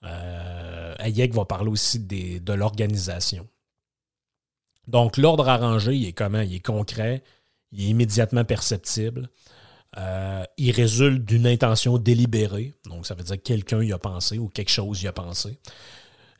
[0.04, 3.46] Euh, Hayek va parler aussi de l'organisation.
[4.86, 6.40] Donc, l'ordre arrangé, il est comment?
[6.40, 7.22] Il est concret,
[7.72, 9.28] il est immédiatement perceptible.
[9.96, 12.74] Euh, il résulte d'une intention délibérée.
[12.86, 15.58] Donc, ça veut dire que quelqu'un y a pensé ou quelque chose y a pensé.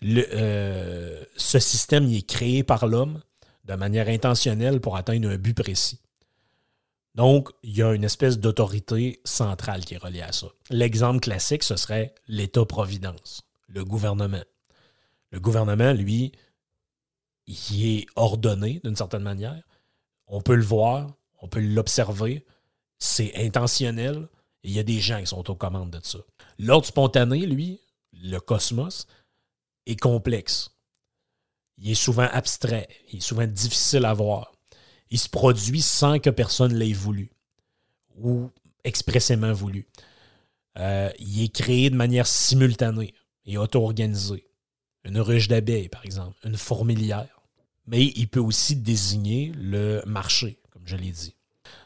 [0.05, 3.21] Euh, ce système il est créé par l'homme
[3.65, 5.99] de manière intentionnelle pour atteindre un but précis.
[7.15, 10.47] Donc, il y a une espèce d'autorité centrale qui est reliée à ça.
[10.71, 14.43] L'exemple classique, ce serait l'État-providence le gouvernement.
[15.31, 16.33] Le gouvernement, lui,
[17.47, 19.63] il est ordonné d'une certaine manière.
[20.27, 22.45] On peut le voir, on peut l'observer.
[22.99, 24.29] C'est intentionnel.
[24.65, 26.19] il y a des gens qui sont aux commandes de ça.
[26.59, 27.81] L'ordre spontané, lui,
[28.13, 29.07] le cosmos,
[29.87, 30.71] est complexe.
[31.79, 32.89] Il est souvent abstrait.
[33.13, 34.53] Il est souvent difficile à voir.
[35.11, 37.31] Il se produit sans que personne l'ait voulu
[38.17, 38.51] ou
[38.85, 39.87] expressément voulu.
[40.77, 43.15] Euh, il est créé de manière simultanée
[43.49, 44.47] et auto-organisé.
[45.05, 47.41] Une ruche d'abeilles, par exemple, une fourmilière.
[47.87, 51.35] Mais il peut aussi désigner le marché, comme je l'ai dit.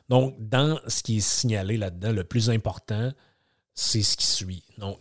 [0.08, 3.12] Donc, dans ce qui est signalé là-dedans, le plus important,
[3.74, 4.64] c'est ce qui suit.
[4.78, 4.98] Donc,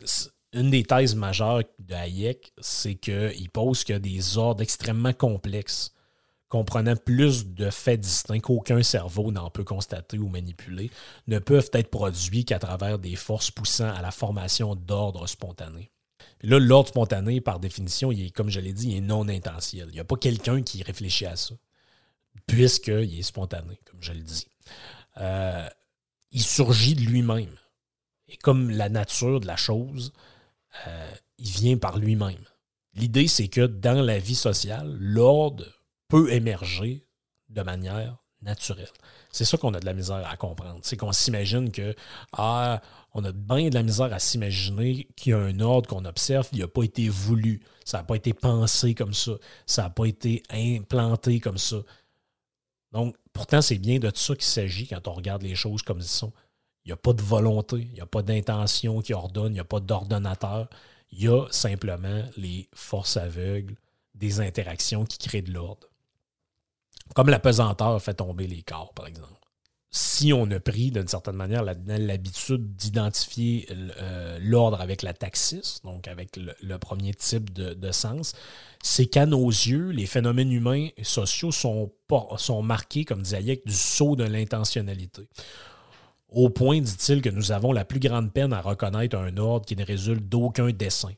[0.53, 5.93] une des thèses majeures de Hayek, c'est qu'il pose que des ordres extrêmement complexes,
[6.47, 10.91] comprenant plus de faits distincts qu'aucun cerveau n'en peut constater ou manipuler,
[11.27, 15.89] ne peuvent être produits qu'à travers des forces poussant à la formation d'ordres spontanés.
[16.43, 19.89] Là, l'ordre spontané, par définition, il est, comme je l'ai dit, il est non intentionnel.
[19.89, 21.55] Il n'y a pas quelqu'un qui réfléchit à ça,
[22.47, 24.47] puisqu'il est spontané, comme je le dis.
[25.17, 25.67] euh,
[26.31, 27.53] il surgit de lui-même.
[28.27, 30.13] Et comme la nature de la chose,
[30.87, 32.43] euh, il vient par lui-même.
[32.93, 35.65] L'idée, c'est que dans la vie sociale, l'ordre
[36.07, 37.05] peut émerger
[37.49, 38.87] de manière naturelle.
[39.31, 40.79] C'est ça qu'on a de la misère à comprendre.
[40.83, 41.95] C'est qu'on s'imagine que,
[42.33, 42.81] ah,
[43.13, 46.47] on a bien de la misère à s'imaginer qu'il y a un ordre qu'on observe,
[46.53, 49.33] il n'a pas été voulu, ça n'a pas été pensé comme ça,
[49.65, 51.77] ça n'a pas été implanté comme ça.
[52.91, 56.03] Donc, pourtant, c'est bien de ça qu'il s'agit quand on regarde les choses comme elles
[56.03, 56.33] sont.
[56.83, 59.59] Il n'y a pas de volonté, il n'y a pas d'intention qui ordonne, il n'y
[59.59, 60.67] a pas d'ordonnateur.
[61.11, 63.75] Il y a simplement les forces aveugles
[64.15, 65.87] des interactions qui créent de l'ordre.
[67.13, 69.50] Comme la pesanteur fait tomber les corps, par exemple.
[69.93, 76.07] Si on a pris d'une certaine manière l'habitude d'identifier euh, l'ordre avec la taxis, donc
[76.07, 78.31] avec le, premier type de, sens,
[78.81, 81.91] c'est qu'à nos yeux, les phénomènes humains et sociaux sont,
[82.37, 85.27] sont marqués, comme disait Hayek, du saut de l'intentionnalité.
[86.29, 89.75] Au point, dit-il, que nous avons la plus grande peine à reconnaître un ordre qui
[89.75, 91.11] ne résulte d'aucun dessein,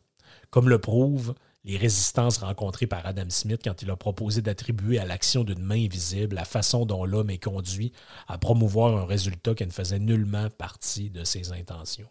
[0.50, 5.06] comme le prouvent les résistances rencontrées par Adam Smith quand il a proposé d'attribuer à
[5.06, 7.94] l'action d'une main invisible la façon dont l'homme est conduit
[8.28, 12.10] à promouvoir un résultat qui ne faisait nullement partie de ses intentions.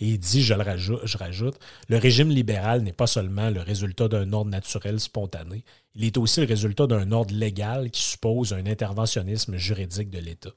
[0.00, 3.60] Et il dit, je, le rajoute, je rajoute, le régime libéral n'est pas seulement le
[3.60, 5.64] résultat d'un ordre naturel spontané,
[5.94, 10.50] il est aussi le résultat d'un ordre légal qui suppose un interventionnisme juridique de l'État.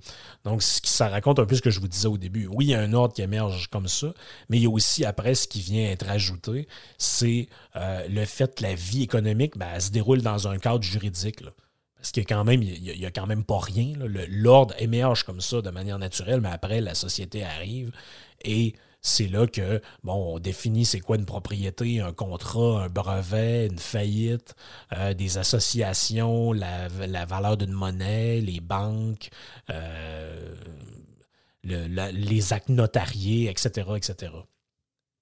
[0.46, 2.48] Donc, ça raconte un peu ce que je vous disais au début.
[2.48, 4.14] Oui, il y a un ordre qui émerge comme ça,
[4.50, 8.56] mais il y a aussi après ce qui vient être ajouté, c'est euh, le fait
[8.56, 11.42] que la vie économique ben, se déroule dans un cadre juridique.
[11.98, 13.94] Parce qu'il y a quand même, il y a, quand même pas rien.
[14.30, 17.92] L'ordre émerge comme ça de manière naturelle, mais après, la société arrive
[18.44, 23.68] et c'est là que, bon, on définit c'est quoi une propriété, un contrat, un brevet,
[23.68, 24.56] une faillite,
[24.94, 26.88] euh, des associations, la,
[27.26, 29.30] valeur d'une monnaie, les banques,
[29.70, 30.56] euh,
[31.64, 34.34] les actes notariés, etc., etc.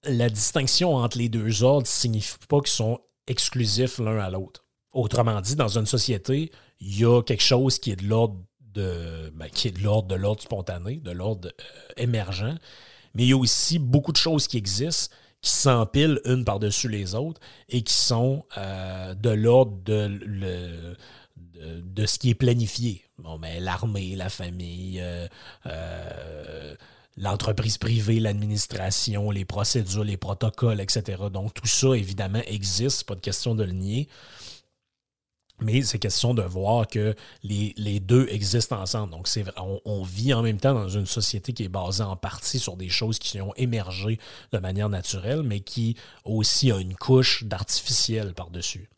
[0.05, 4.65] La distinction entre les deux ordres ne signifie pas qu'ils sont exclusifs l'un à l'autre.
[4.93, 9.29] Autrement dit, dans une société, il y a quelque chose qui est de l'ordre de,
[9.35, 9.49] ben,
[9.81, 12.57] l'ordre de l'ordre spontané, de l'ordre euh, émergent,
[13.13, 17.13] mais il y a aussi beaucoup de choses qui existent qui s'empilent une par-dessus les
[17.15, 20.95] autres et qui sont euh, de l'ordre de,
[22.05, 23.03] ce qui est planifié.
[23.19, 25.27] Bon, ben, l'armée, la famille, euh,
[25.65, 26.75] euh,
[27.17, 31.23] l'entreprise privée, l'administration, les procédures, les protocoles, etc.
[31.31, 34.07] Donc tout ça, évidemment, existe, pas de question de le nier.
[35.61, 39.11] Mais c'est question de voir que les, deux existent ensemble.
[39.11, 39.45] Donc, c'est,
[39.85, 42.89] on, vit en même temps dans une société qui est basée en partie sur des
[42.89, 44.19] choses qui ont émergé
[44.51, 48.89] de manière naturelle, mais qui aussi a une couche d'artificiel par-dessus.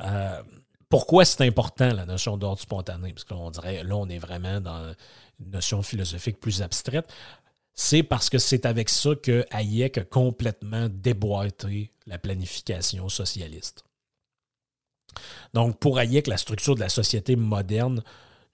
[0.00, 0.42] Euh,
[0.88, 3.12] pourquoi c'est important, la notion d'ordre spontané?
[3.12, 4.94] Parce qu'on dirait, là, on est vraiment dans
[5.40, 7.12] une notion philosophique plus abstraite.
[7.74, 13.84] C'est parce que c'est avec ça que Hayek a complètement déboîté la planification socialiste.
[15.54, 18.02] Donc, pour Hayek, la structure de la société moderne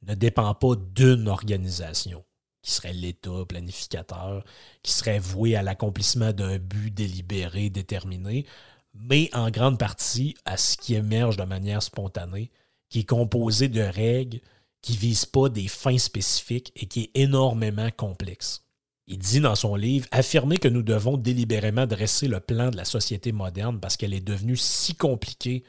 [0.03, 2.25] ne dépend pas d'une organisation
[2.66, 4.45] qui serait l'État planificateur,
[4.83, 8.45] qui serait voué à l'accomplissement d'un but délibéré, déterminé,
[8.92, 12.51] mais en grande partie à ce qui émerge de manière spontanée,
[12.88, 14.40] qui est composé de règles
[14.83, 18.62] qui ne visent pas des fins spécifiques et qui est énormément complexe.
[19.07, 22.85] Il dit dans son livre Affirmer que nous devons délibérément dresser le plan de la
[22.85, 25.62] société moderne parce qu'elle est devenue si compliquée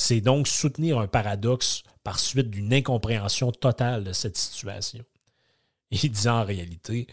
[0.00, 5.04] c'est donc soutenir un paradoxe par suite d'une incompréhension totale de cette situation.
[5.90, 7.06] Il dit en réalité,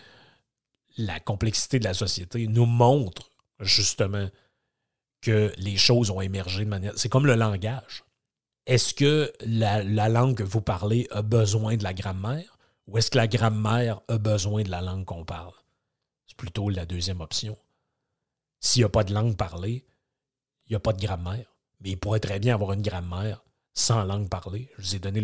[0.97, 4.29] la complexité de la société nous montre justement
[5.19, 6.93] que les choses ont émergé de manière...
[6.95, 8.05] C'est comme le langage.
[8.65, 13.11] Est-ce que la, la, langue que vous parlez a besoin de la grammaire ou est-ce
[13.11, 15.53] que la grammaire a besoin de la langue qu'on parle?
[16.25, 17.57] C'est plutôt la deuxième option.
[18.61, 19.85] S'il n'y a pas de langue parlée,
[20.67, 23.43] il n'y a pas de grammaire mais il pourrait très bien avoir une grammaire
[23.77, 24.69] sans langue parlée.
[24.79, 25.23] Je vous ai donné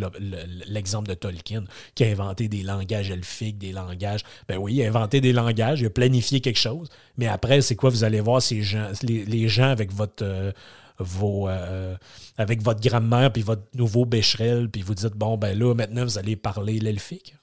[0.67, 1.63] l'exemple de Tolkien,
[1.95, 4.21] qui a inventé des langages elfiques, des langages.
[4.47, 6.89] Ben oui, il a inventé des langages, il a planifié quelque chose.
[7.17, 7.89] Mais après, c'est quoi?
[7.89, 10.23] Vous allez voir ces gens, les, gens avec votre.
[10.23, 10.51] Euh,
[10.99, 11.97] vos, euh,
[12.37, 16.19] avec votre grammaire puis votre nouveau bécherel, puis vous dites, bon, ben là, maintenant, vous
[16.19, 17.35] allez parler l'elfique.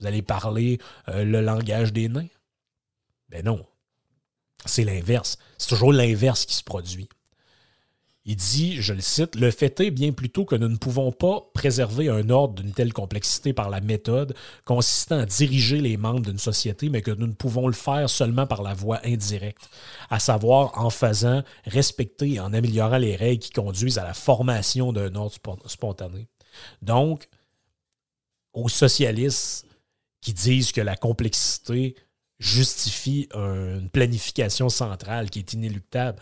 [0.00, 0.78] Vous allez parler
[1.08, 2.26] euh, le langage des nains.
[3.28, 3.64] Ben non.
[4.66, 5.38] C'est l'inverse.
[5.58, 7.08] C'est toujours l'inverse qui se produit.
[8.24, 11.50] Il dit, je le cite, Le fait est bien plutôt que nous ne pouvons pas
[11.54, 16.38] préserver un ordre d'une telle complexité par la méthode consistant à diriger les membres d'une
[16.38, 19.68] société, mais que nous ne pouvons le faire seulement par la voie indirecte,
[20.08, 24.92] à savoir en faisant respecter et en améliorant les règles qui conduisent à la formation
[24.92, 25.34] d'un ordre
[25.66, 26.28] spontané.
[26.80, 27.28] Donc,
[28.52, 29.66] aux socialistes
[30.20, 31.96] qui disent que la complexité
[32.38, 36.20] justifie une planification centrale qui est inéluctable.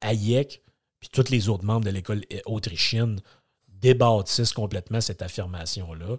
[0.00, 0.63] Hayek,
[1.04, 3.20] puis tous les autres membres de l'école autrichienne
[3.68, 6.16] débâtissent complètement cette affirmation-là,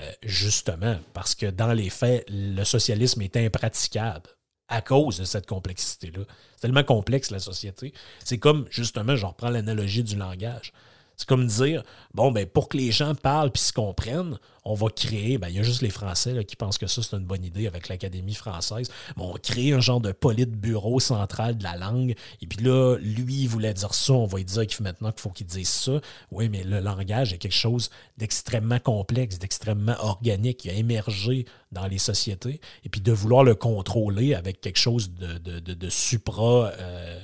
[0.00, 4.30] euh, justement, parce que dans les faits, le socialisme est impraticable
[4.68, 6.22] à cause de cette complexité-là.
[6.54, 7.92] C'est tellement complexe, la société.
[8.24, 10.72] C'est comme, justement, je reprends l'analogie du langage.
[11.16, 14.88] C'est comme dire, bon, ben, pour que les gens parlent puis se comprennent, on va
[14.88, 17.44] créer, ben, il y a juste les Français qui pensent que ça, c'est une bonne
[17.44, 18.90] idée avec l'Académie française.
[19.16, 20.12] on va créer un genre de
[20.46, 22.14] bureau central de la langue.
[22.40, 25.12] Et puis là, lui, il voulait dire ça, on va lui dire qu'il faut maintenant
[25.12, 26.00] qu'il faut qu'il dise ça.
[26.30, 31.86] Oui, mais le langage est quelque chose d'extrêmement complexe, d'extrêmement organique, qui a émergé dans
[31.86, 32.60] les sociétés.
[32.84, 36.72] Et puis de vouloir le contrôler avec quelque chose de, de, supra.
[36.78, 37.20] Euh,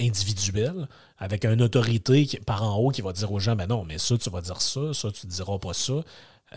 [0.00, 0.88] individuel,
[1.18, 4.16] avec une autorité par en haut qui va dire aux gens, ben non, mais ça,
[4.18, 6.04] tu vas dire ça, ça, tu ne diras pas ça.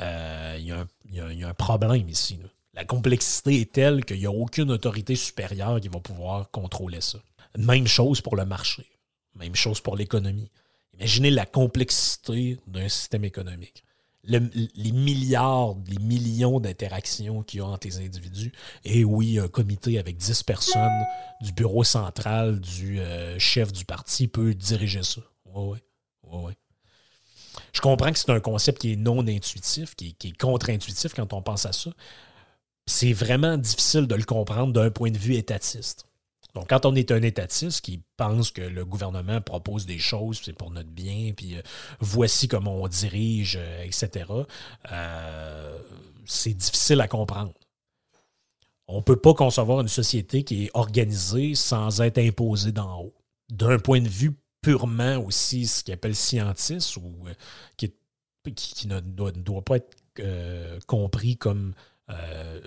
[0.02, 0.66] Euh, il
[1.14, 2.40] y, a un problème ici.
[2.74, 7.20] La complexité est telle qu'il n'y a aucune autorité supérieure qui va pouvoir contrôler ça.
[7.58, 8.86] Même chose pour le marché.
[9.36, 10.52] Même chose pour l'économie.
[10.94, 13.84] Imaginez la complexité d'un système économique
[14.30, 18.52] les milliards, les millions d'interactions qu'il y a entre les individus.
[18.86, 21.06] Et oui, un comité avec 10 personnes
[21.42, 25.22] du bureau central du euh, chef du parti peut diriger ça.
[25.46, 25.80] Oui,
[26.24, 26.42] oui.
[26.44, 26.58] Ouais,
[27.74, 31.42] Je comprends que c'est un concept qui est non intuitif, qui est contre-intuitif quand on
[31.42, 31.92] pense à ça.
[32.86, 36.09] C'est vraiment difficile de le comprendre d'un point de vue étatiste.
[36.60, 40.52] Donc, quand on est un étatiste qui pense que le gouvernement propose des choses, c'est
[40.52, 41.62] pour notre bien, puis euh,
[42.02, 44.26] voici comment on dirige, euh, etc.,
[44.92, 45.80] euh,
[46.26, 47.54] c'est difficile à comprendre.
[48.90, 53.14] On ne peut pas concevoir une société qui est organisée sans être imposée d'en haut.
[53.50, 57.14] D'un point de vue purement aussi, ce qu'on appelle scientiste, ou
[57.78, 61.74] qui, ne doit, pas être compris comme
[62.10, 62.60] euh,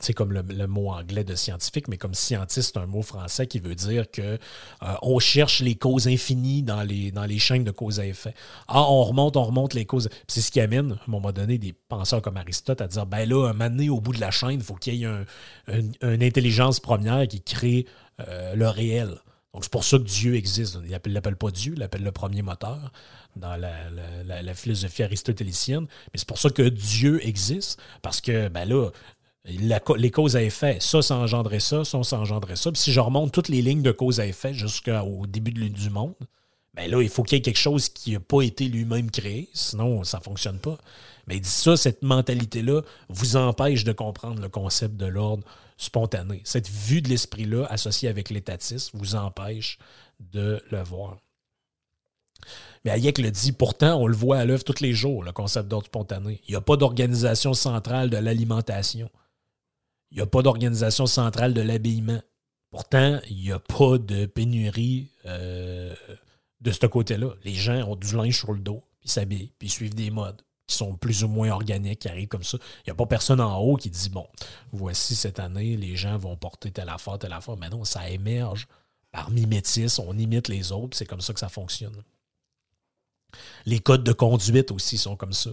[0.00, 3.74] c'est comme le, mot anglais de scientifique, mais comme scientiste, un mot français qui veut
[3.74, 8.00] dire que euh, on cherche les causes infinies dans les, dans les chaînes de cause
[8.00, 8.34] à effet.
[8.68, 10.08] Ah, on remonte, on remonte les causes.
[10.26, 13.28] C'est ce qui amène, à un moment donné, des penseurs comme Aristote à dire ben
[13.28, 15.24] là, un moment au bout de la chaîne, il faut qu'il y ait
[15.68, 17.86] une intelligence première qui crée
[18.20, 19.16] euh, le réel.
[19.54, 20.78] Donc, c'est pour ça que Dieu existe.
[20.84, 22.90] Il ne l'appelle pas Dieu, il l'appelle le premier moteur
[23.36, 25.86] dans la, philosophie aristotélicienne.
[26.12, 28.90] Mais c'est pour ça que Dieu existe, parce que, ben là,
[29.44, 32.70] les causes à effet, ça, ça engendrait ça, ça, ça engendrait ça.
[32.72, 36.14] Puis si je remonte toutes les lignes de cause à effet jusqu'au début du monde,
[36.74, 39.50] ben là, il faut qu'il y ait quelque chose qui n'a pas été lui-même créé,
[39.52, 40.78] sinon ça ne fonctionne pas.
[41.26, 45.44] Mais il dit ça, cette mentalité-là vous empêche de comprendre le concept de l'ordre
[45.82, 46.40] spontané.
[46.44, 49.78] Cette vue de l'esprit-là, associée avec l'étatisme, vous empêche
[50.20, 51.18] de le voir.
[52.84, 55.68] Mais Hayek le dit, pourtant, on le voit à l'œuvre tous les jours, le concept
[55.68, 56.40] d'ordre spontané.
[56.46, 59.10] Il n'y a pas d'organisation centrale de l'alimentation.
[60.10, 62.20] Il n'y a pas d'organisation centrale de l'habillement.
[62.70, 65.94] Pourtant, il n'y a pas de pénurie euh,
[66.60, 67.34] de ce côté-là.
[67.44, 70.42] Les gens ont du linge sur le dos, puis s'habillent, puis suivent des modes
[70.72, 72.58] qui sont plus ou moins organiques, qui arrivent comme ça.
[72.78, 74.26] Il n'y a pas personne en haut qui dit, bon,
[74.72, 77.56] voici cette année, les gens vont porter telle affaire, telle affaire.
[77.58, 78.66] Mais non, ça émerge
[79.10, 82.02] par mimétisme, on imite les autres, c'est comme ça que ça fonctionne.
[83.66, 85.50] Les codes de conduite aussi sont comme ça.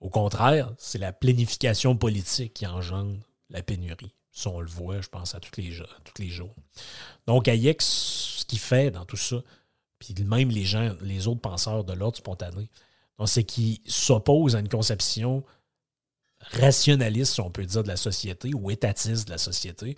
[0.00, 3.16] Au contraire, c'est la planification politique qui engendre
[3.50, 4.14] la pénurie.
[4.32, 5.76] Ça, on le voit, je pense, à tous les,
[6.18, 6.54] les jours.
[7.26, 9.42] Donc, Hayek, ce qu'il fait dans tout ça,
[9.98, 12.68] puis même les gens, les autres penseurs de l'ordre spontané,
[13.26, 15.44] c'est qu'il s'oppose à une conception
[16.50, 19.96] rationaliste, si on peut dire, de la société, ou étatiste de la société,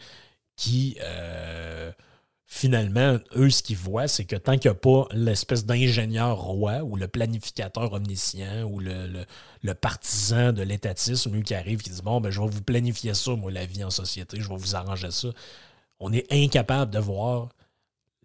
[0.56, 1.90] qui, euh,
[2.46, 6.82] finalement, eux, ce qu'ils voient, c'est que tant qu'il n'y a pas l'espèce d'ingénieur roi
[6.82, 9.24] ou le planificateur omniscient ou le,
[9.74, 13.32] partisan de l'étatisme, lui qui arrive, qui dit Bon, ben, je vais vous planifier ça,
[13.32, 15.28] moi, la vie en société, je vais vous arranger ça.
[15.98, 17.48] On est incapable de voir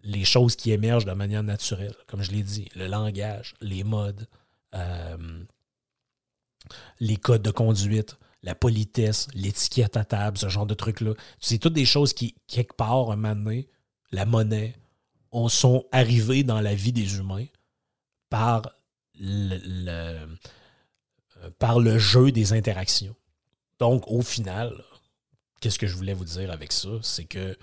[0.02, 4.26] les choses qui émergent de manière naturelle, comme je l'ai dit, le langage, les modes,
[4.74, 5.44] euh,
[7.00, 11.14] les codes de conduite, la politesse, l'étiquette à table, ce genre de trucs-là.
[11.40, 13.68] C'est toutes des choses qui, quelque part, un moment donné,
[14.12, 14.76] la monnaie,
[15.32, 17.46] on sont arrivés dans la vie des humains
[18.28, 18.70] par
[19.18, 19.58] le,
[19.88, 20.26] euh,
[21.58, 23.14] par le jeu des interactions.
[23.78, 24.82] Donc, au final,
[25.60, 26.88] qu'est-ce que je voulais vous dire avec ça?
[27.02, 27.56] C'est que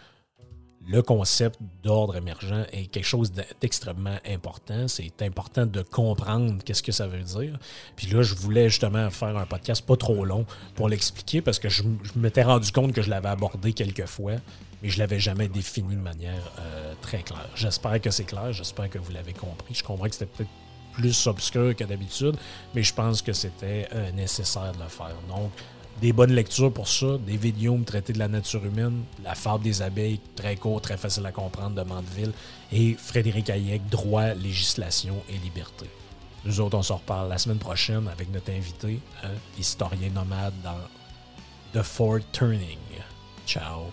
[0.88, 4.88] le concept d'ordre émergent est quelque chose d'extrêmement important.
[4.88, 7.60] C'est important de comprendre qu'est-ce que ça veut dire.
[7.98, 11.68] Puis là, je voulais justement faire un podcast pas trop long pour l'expliquer parce que
[11.68, 11.84] je,
[12.16, 14.36] m'étais rendu compte que je l'avais abordé quelques fois,
[14.82, 17.50] mais je l'avais jamais défini de manière euh, très claire.
[17.56, 19.74] J'espère que c'est clair, j'espère que vous l'avez compris.
[19.74, 20.50] Je comprends que c'était peut-être
[20.94, 22.38] plus obscur que d'habitude,
[22.74, 25.16] mais je pense que c'était euh, nécessaire de le faire.
[25.28, 25.52] Donc,
[26.02, 29.82] des bonnes lectures pour ça, des vidéos traiter de la nature humaine, La fable des
[29.82, 32.34] abeilles, très court, très facile à comprendre, de Mandeville,
[32.72, 35.86] et Frédéric Hayek, Droit, législation et liberté.
[36.46, 41.80] Nous autres, on se reparle la semaine prochaine avec notre invité, un historien nomade dans
[41.80, 42.78] The Ford Turning.
[43.46, 43.92] Ciao.